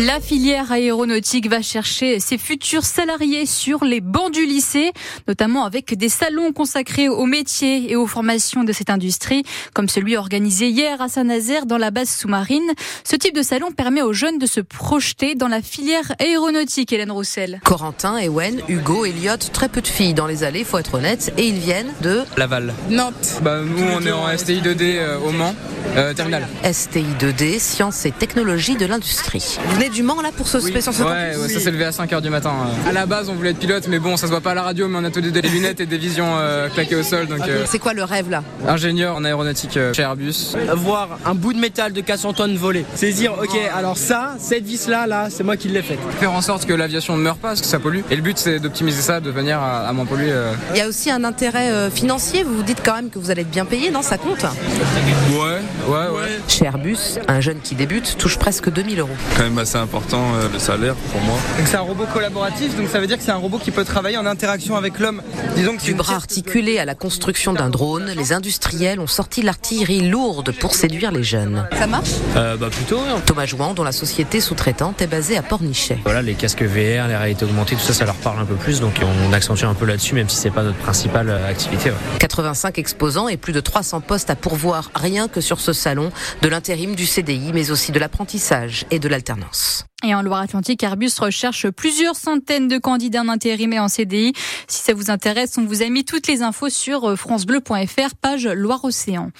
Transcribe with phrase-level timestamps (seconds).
[0.00, 4.92] La filière aéronautique va chercher ses futurs salariés sur les bancs du lycée,
[5.26, 9.42] notamment avec des salons consacrés aux métiers et aux formations de cette industrie,
[9.74, 12.70] comme celui organisé hier à Saint-Nazaire dans la base sous-marine.
[13.02, 17.10] Ce type de salon permet aux jeunes de se projeter dans la filière aéronautique, Hélène
[17.10, 17.60] Roussel.
[17.64, 21.48] Corentin, Ewen, Hugo, Elliot, très peu de filles dans les allées, faut être honnête, et
[21.48, 22.72] ils viennent de Laval.
[22.88, 23.40] Nantes.
[23.42, 25.56] Bah, nous, on est en STI 2D euh, au Mans,
[25.96, 26.46] euh, terminal.
[26.70, 29.58] STI 2D, sciences et technologies de l'industrie.
[29.66, 30.82] Vous venez du Mans là pour ce Oui.
[30.82, 32.50] sur ce Ouais, ouais, ça s'est levé à 5h du matin.
[32.86, 32.88] euh.
[32.88, 34.62] À la base, on voulait être pilote, mais bon, ça se voit pas à la
[34.62, 37.26] radio, mais on a tous des lunettes et des visions euh, claquées au sol.
[37.26, 38.42] Donc, euh, C'est quoi le rêve là?
[38.66, 40.54] ingénieur en aéronautique euh, chez Airbus.
[40.76, 42.84] voir un bout de métal de 400 tonnes voler.
[42.94, 45.98] C'est dire, ok, alors ça, cette vis-là, là, c'est moi qui l'ai faite.
[46.20, 48.00] Faire en sorte que l'aviation ne meure pas, parce que ça pollue.
[48.10, 50.30] Et le but, c'est d'optimiser ça de manière à, à moins polluer.
[50.30, 50.52] euh.
[50.74, 53.30] Il y a aussi un intérêt euh, financier, vous vous dites quand même que vous
[53.30, 54.02] allez être bien payé, non?
[54.02, 54.42] Ça compte?
[54.42, 56.38] Ouais, ouais, ouais.
[56.48, 56.98] Chez Airbus,
[57.28, 59.08] un jeune qui débute touche presque 2000 euros.
[59.36, 61.36] quand même assez important euh, le salaire pour moi.
[61.58, 63.84] Donc c'est un robot collaboratif, donc ça veut dire que c'est un robot qui peut
[63.84, 65.22] travailler en interaction avec l'homme.
[65.56, 69.42] Disons que c'est Du bras articulé à la construction d'un drone, les industriels ont sorti
[69.42, 71.66] l'artillerie lourde pour séduire les jeunes.
[71.78, 72.10] Ça marche?
[72.36, 72.98] Euh, bah plutôt.
[73.00, 73.20] hein.
[73.26, 75.98] Thomas Jouan, dont la société sous-traitante est basée à Pornichet.
[76.04, 78.80] Voilà, les casques VR, les réalités augmentées, tout ça, ça leur parle un peu plus,
[78.80, 81.90] donc on accentue un peu là-dessus, même si c'est pas notre principale euh, activité.
[81.90, 81.96] ouais.
[82.18, 86.10] 85 exposants et plus de 300 postes à pourvoir rien que sur ce salon,
[86.42, 89.67] de l'intérim, du CDI, mais aussi de l'apprentissage et de l'alternance.
[89.68, 94.32] Yes Et en Loire-Atlantique, Airbus recherche plusieurs centaines de candidats en intérim et en CDI.
[94.68, 98.46] Si ça vous intéresse, on vous a mis toutes les infos sur euh, francebleu.fr, page
[98.46, 99.32] Loire-Océan.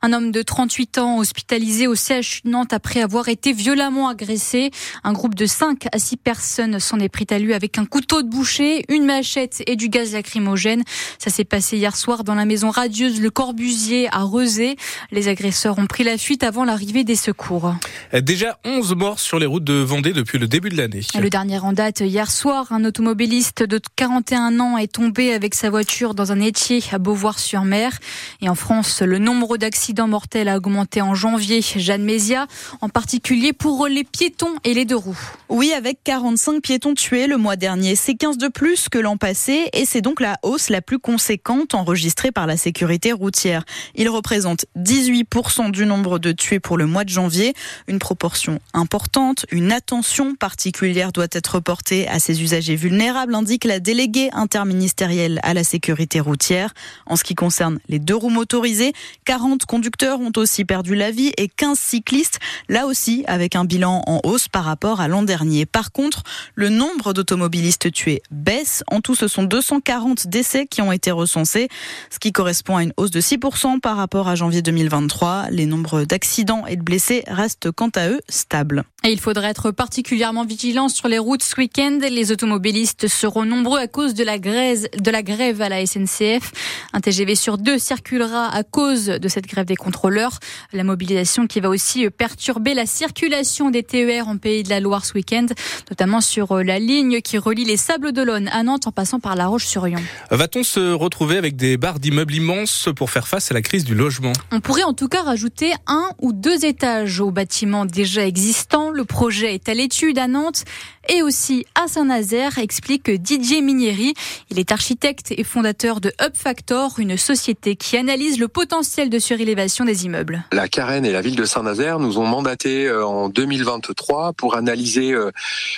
[0.00, 4.70] Un homme de 38 ans hospitalisé au CHU de Nantes après avoir été violemment agressé.
[5.04, 8.22] Un groupe de 5 à 6 personnes s'en est pris à lui avec un couteau
[8.22, 10.82] de boucher, une machette et du gaz lacrymogène.
[11.18, 14.76] Ça s'est passé hier soir dans la maison radieuse Le Corbusier à Rezé.
[15.10, 17.74] Les agresseurs ont pris la fuite avant l'arrivée des secours.
[18.14, 21.00] Déjà 11 morts sur les routes de Vendée depuis le début de l'année.
[21.18, 25.70] Le dernier en date, hier soir, un automobiliste de 41 ans est tombé avec sa
[25.70, 27.98] voiture dans un étier à Beauvoir-sur-Mer.
[28.40, 31.60] Et en France, le nombre d'accidents mortels a augmenté en janvier.
[31.62, 32.46] Jeanne Mézia,
[32.80, 35.18] en particulier pour les piétons et les deux roues.
[35.48, 37.96] Oui, avec 45 piétons tués le mois dernier.
[37.96, 41.74] C'est 15 de plus que l'an passé et c'est donc la hausse la plus conséquente
[41.74, 43.64] enregistrée par la sécurité routière.
[43.94, 47.54] Il représente 18% du nombre de tués pour le mois de janvier.
[47.86, 49.46] Une proportion importante.
[49.50, 55.54] Une attention particulière doit être portée à ces usagers vulnérables, indique la déléguée interministérielle à
[55.54, 56.74] la sécurité routière.
[57.06, 58.92] En ce qui concerne les deux roues motorisées,
[59.24, 64.02] 40 conducteurs ont aussi perdu la vie et 15 cyclistes, là aussi avec un bilan
[64.06, 65.64] en hausse par rapport à l'an dernier.
[65.64, 66.24] Par contre,
[66.54, 68.84] le nombre d'automobilistes tués baisse.
[68.88, 71.70] En tout, ce sont 240 décès qui ont été recensés,
[72.10, 75.46] ce qui correspond à une hausse de 6% par rapport à janvier 2023.
[75.52, 78.84] Les nombres d'accidents et de blessés restent quant à eux stables.
[79.08, 82.00] Il faudra être particulièrement vigilant sur les routes ce week-end.
[82.10, 86.50] Les automobilistes seront nombreux à cause de la grève, de la grève à la SNCF.
[86.92, 90.40] Un TGV sur deux circulera à cause de cette grève des contrôleurs.
[90.72, 95.04] La mobilisation qui va aussi perturber la circulation des TER en Pays de la Loire
[95.04, 95.46] ce week-end,
[95.88, 99.46] notamment sur la ligne qui relie les Sables d'Olonne à Nantes en passant par La
[99.46, 100.02] Roche-sur-Yon.
[100.32, 103.94] Va-t-on se retrouver avec des barres d'immeubles immenses pour faire face à la crise du
[103.94, 104.32] logement?
[104.50, 108.90] On pourrait en tout cas rajouter un ou deux étages aux bâtiments déjà existants.
[108.90, 110.64] Le projet est à l'étude à Nantes
[111.08, 114.14] et aussi à Saint-Nazaire, explique Didier Minieri.
[114.50, 119.18] Il est architecte et fondateur de Up Factor, une société qui analyse le potentiel de
[119.18, 120.44] surélévation des immeubles.
[120.52, 125.12] La Carène et la ville de Saint-Nazaire nous ont mandaté euh, en 2023 pour analyser
[125.12, 125.30] euh,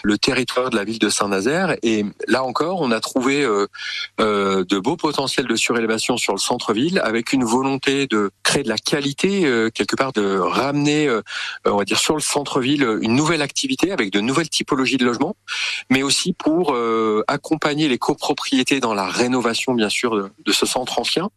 [0.02, 1.76] le territoire de la ville de Saint-Nazaire.
[1.82, 3.66] Et là encore, on a trouvé euh,
[4.18, 8.78] de beaux potentiels de surélévation sur le centre-ville avec une volonté de créer de la
[8.78, 11.20] qualité, euh, quelque part de ramener, euh,
[11.66, 15.36] on va dire, sur le centre-ville une nouvelle activité avec de nouvelles typologies de logements,
[15.90, 20.98] mais aussi pour euh, accompagner les copropriétés dans la rénovation, bien sûr, de, ce centre
[20.98, 21.28] ancien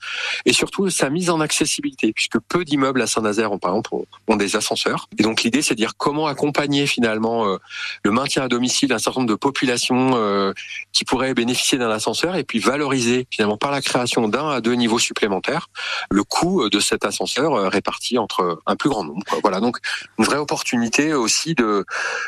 [0.46, 4.56] et surtout sa mise en accessibilité, puisque peu d'immeubles à Saint-Nazaire, par exemple, ont- des
[4.56, 5.10] ascenseurs.
[5.20, 7.57] Et donc l'idée, c'est de dire comment accompagner finalement euh,
[8.04, 10.54] le maintien à domicile d'un certain nombre de populations euh,
[10.94, 14.75] qui pourraient bénéficier d'un ascenseur, et puis valoriser finalement par la création d'un à deux
[14.75, 15.68] niveaux supplémentaires
[16.10, 19.24] le coût de cet ascenseur euh, réparti entre un plus grand nombre.
[19.42, 19.77] Voilà, donc
[20.18, 21.86] une vraie opportunité aussi de,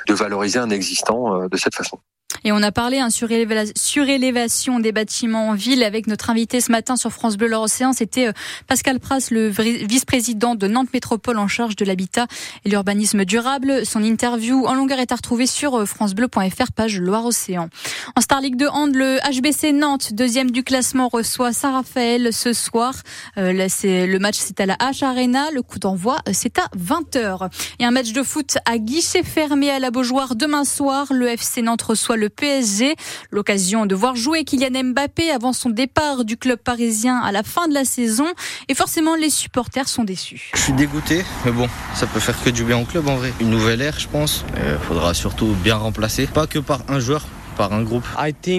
[0.08, 2.00] de valoriser un existant euh, de cette façon.
[2.46, 6.98] Et on a parlé hein, surélévation des bâtiments en ville avec notre invité ce matin
[6.98, 7.94] sur France Bleu Océan.
[7.94, 8.34] C'était euh,
[8.68, 12.28] Pascal Pras, le vice-président de Nantes Métropole en charge de l'habitat
[12.66, 13.86] et l'urbanisme durable.
[13.86, 17.70] Son interview en longueur est à retrouver sur euh, francebleu.fr, page Loire-Océan.
[18.16, 22.96] En Star League de Hand, le HBC Nantes, deuxième du classement, reçoit Saint-Raphaël ce soir.
[23.38, 25.50] Euh, le match, c'est à la H Arena.
[25.52, 27.50] Le coup d'envoi, c'est à 20h.
[27.80, 31.08] Et un match de foot à guichet fermé à la Beaujoire demain soir.
[31.12, 32.96] Le FC Nantes reçoit le PSG.
[33.32, 37.68] L'occasion de voir jouer Kylian Mbappé avant son départ du club parisien à la fin
[37.68, 38.28] de la saison.
[38.68, 40.52] Et forcément, les supporters sont déçus.
[40.56, 43.34] Je suis dégoûté, mais bon, ça peut faire que du bien au club en vrai.
[43.40, 44.46] Une nouvelle ère, je pense.
[44.58, 46.28] Il faudra surtout bien remplacer.
[46.28, 48.06] Pas que par un joueur, par un groupe.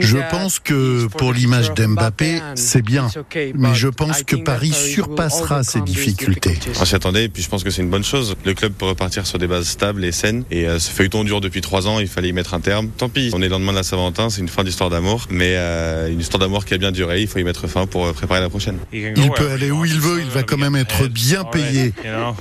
[0.00, 3.08] Je pense que pour l'image d'Mbappé, c'est bien.
[3.54, 6.58] Mais je pense que Paris surpassera ces difficultés.
[6.80, 8.36] On s'y attendait et puis je pense que c'est une bonne chose.
[8.44, 10.44] Le club peut repartir sur des bases stables et saines.
[10.50, 12.88] Et euh, ce feuilleton dure depuis trois ans, il fallait y mettre un terme.
[12.96, 15.26] Tant pis, on est le lendemain de la Saint-Valentin, c'est une fin d'histoire d'amour.
[15.30, 18.06] Mais euh, une histoire d'amour qui a bien duré, il faut y mettre fin pour
[18.06, 18.78] euh, préparer la prochaine.
[18.92, 21.92] Il peut aller où il veut, il va quand même être bien payé.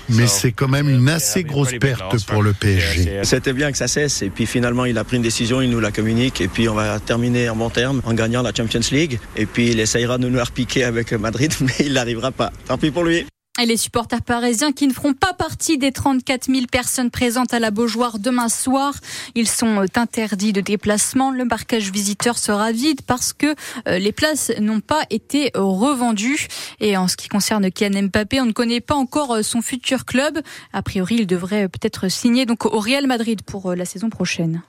[0.10, 3.20] Mais c'est quand même une assez grosse perte pour le PSG.
[3.24, 5.80] C'était bien que ça cesse et puis finalement il a pris une décision, il nous
[5.80, 9.20] la communique et puis on va terminer en bon terme en gagnant la Champions League.
[9.38, 12.52] Et puis il essayera de nous repiquer avec Madrid, mais il n'arrivera pas.
[12.68, 13.26] Tant pis pour lui.
[13.62, 17.60] Et les supporters parisiens qui ne feront pas partie des 34 000 personnes présentes à
[17.60, 18.96] la Beaujoire demain soir,
[19.36, 21.30] ils sont euh, interdits de déplacement.
[21.30, 23.54] Le marquage visiteur sera vide parce que
[23.88, 26.48] euh, les places n'ont pas été revendues.
[26.80, 30.06] Et en ce qui concerne Kylian Mbappé, on ne connaît pas encore euh, son futur
[30.06, 30.40] club.
[30.74, 34.64] A priori, il devrait peut-être signer donc au Real Madrid pour la saison prochaine.